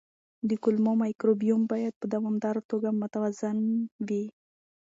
د 0.49 0.51
کولمو 0.63 0.91
مایکروبیوم 1.03 1.61
باید 1.71 1.93
په 2.01 2.05
دوامداره 2.13 2.61
توګه 2.71 2.89
متوازن 3.01 3.57
وي. 4.07 4.23